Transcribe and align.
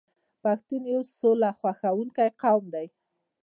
پښتون 0.43 0.83
یو 0.93 1.01
سوله 1.19 1.49
خوښوونکی 1.59 2.27
قوم 2.41 2.63
دی. 2.73 2.87